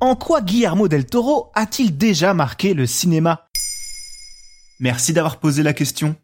[0.00, 3.48] En quoi Guillermo del Toro a-t-il déjà marqué le cinéma?
[4.78, 6.14] Merci d'avoir posé la question.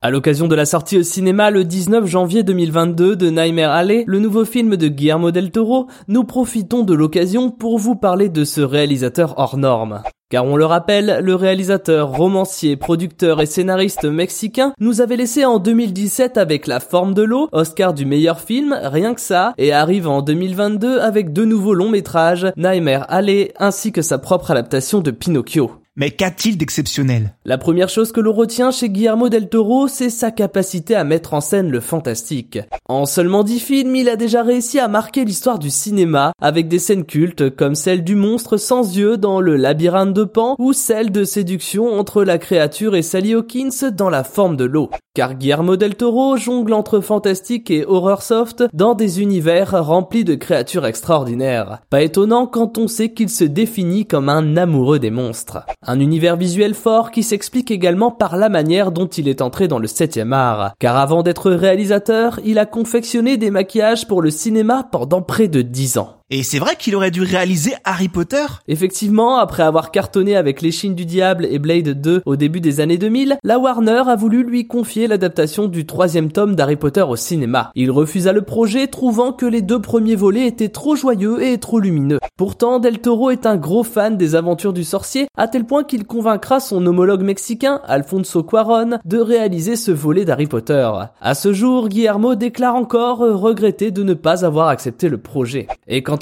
[0.00, 4.20] À l'occasion de la sortie au cinéma le 19 janvier 2022 de Nightmare Alley, le
[4.20, 8.62] nouveau film de Guillermo del Toro, nous profitons de l'occasion pour vous parler de ce
[8.62, 10.02] réalisateur hors norme.
[10.30, 15.58] Car on le rappelle, le réalisateur, romancier, producteur et scénariste mexicain nous avait laissé en
[15.58, 20.06] 2017 avec La forme de l'eau, Oscar du meilleur film, rien que ça, et arrive
[20.06, 25.10] en 2022 avec deux nouveaux longs métrages, Nightmare Alley ainsi que sa propre adaptation de
[25.10, 25.79] Pinocchio.
[25.96, 27.34] Mais qu'a-t-il d'exceptionnel?
[27.44, 31.34] La première chose que l'on retient chez Guillermo del Toro, c'est sa capacité à mettre
[31.34, 32.60] en scène le fantastique.
[32.88, 36.78] En seulement dix films, il a déjà réussi à marquer l'histoire du cinéma avec des
[36.78, 41.10] scènes cultes comme celle du monstre sans yeux dans Le labyrinthe de Pan ou celle
[41.10, 44.90] de séduction entre la créature et Sally Hawkins dans La forme de l'eau.
[45.12, 50.36] Car Guillermo del Toro jongle entre fantastique et horror soft dans des univers remplis de
[50.36, 51.80] créatures extraordinaires.
[51.90, 55.66] Pas étonnant quand on sait qu'il se définit comme un amoureux des monstres.
[55.84, 59.80] Un univers visuel fort qui s'explique également par la manière dont il est entré dans
[59.80, 60.74] le 7 art.
[60.78, 65.62] Car avant d'être réalisateur, il a confectionné des maquillages pour le cinéma pendant près de
[65.62, 66.19] 10 ans.
[66.32, 68.44] Et c'est vrai qu'il aurait dû réaliser Harry Potter?
[68.68, 72.98] Effectivement, après avoir cartonné avec L'échine du diable et Blade 2 au début des années
[72.98, 77.72] 2000, la Warner a voulu lui confier l'adaptation du troisième tome d'Harry Potter au cinéma.
[77.74, 81.80] Il refusa le projet, trouvant que les deux premiers volets étaient trop joyeux et trop
[81.80, 82.20] lumineux.
[82.36, 86.06] Pourtant, Del Toro est un gros fan des aventures du sorcier, à tel point qu'il
[86.06, 90.88] convaincra son homologue mexicain, Alfonso Cuaron, de réaliser ce volet d'Harry Potter.
[91.20, 95.66] À ce jour, Guillermo déclare encore regretter de ne pas avoir accepté le projet.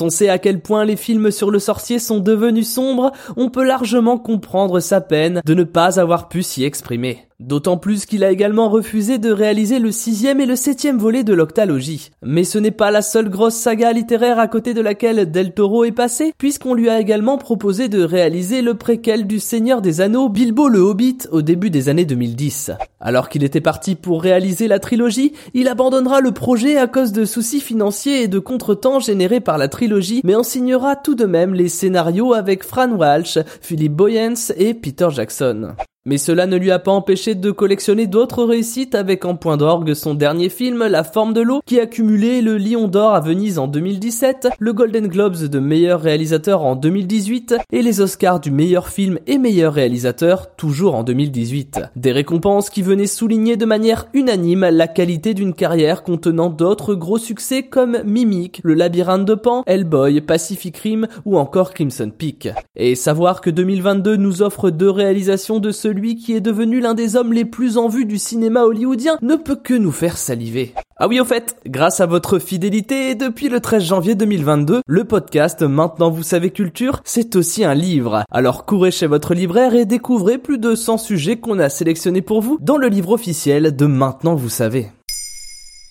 [0.03, 3.65] On sait à quel point les films sur le sorcier sont devenus sombres, on peut
[3.65, 7.28] largement comprendre sa peine de ne pas avoir pu s'y exprimer.
[7.41, 11.33] D'autant plus qu'il a également refusé de réaliser le sixième et le septième volet de
[11.33, 12.11] l'octalogie.
[12.21, 15.85] Mais ce n'est pas la seule grosse saga littéraire à côté de laquelle Del Toro
[15.85, 20.29] est passé, puisqu'on lui a également proposé de réaliser le préquel du Seigneur des Anneaux
[20.29, 22.73] Bilbo le Hobbit au début des années 2010.
[22.99, 27.25] Alors qu'il était parti pour réaliser la trilogie, il abandonnera le projet à cause de
[27.25, 31.55] soucis financiers et de contretemps générés par la trilogie, mais en signera tout de même
[31.55, 35.77] les scénarios avec Fran Walsh, Philip Boyens et Peter Jackson.
[36.07, 39.95] Mais cela ne lui a pas empêché de collectionner d'autres réussites avec en point d'orgue
[39.95, 43.59] son dernier film La forme de l'eau qui a cumulé le Lion d'or à Venise
[43.59, 48.89] en 2017, le Golden Globes de meilleur réalisateur en 2018 et les Oscars du meilleur
[48.89, 51.81] film et meilleur réalisateur toujours en 2018.
[51.97, 57.19] Des récompenses qui venaient souligner de manière unanime la qualité d'une carrière contenant d'autres gros
[57.19, 62.49] succès comme Mimic, Le labyrinthe de Pan, Hellboy, Pacific Rim ou encore Crimson Peak.
[62.77, 66.95] Et savoir que 2022 nous offre deux réalisations de celui lui qui est devenu l'un
[66.95, 70.73] des hommes les plus en vue du cinéma hollywoodien, ne peut que nous faire saliver.
[71.01, 75.63] Ah oui, au fait, grâce à votre fidélité, depuis le 13 janvier 2022, le podcast
[75.63, 78.25] Maintenant vous savez culture, c'est aussi un livre.
[78.31, 82.43] Alors courez chez votre libraire et découvrez plus de 100 sujets qu'on a sélectionnés pour
[82.43, 84.89] vous dans le livre officiel de Maintenant vous savez.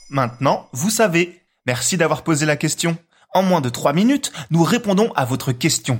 [0.09, 1.41] Maintenant, vous savez.
[1.65, 2.97] Merci d'avoir posé la question.
[3.33, 5.99] En moins de 3 minutes, nous répondons à votre question.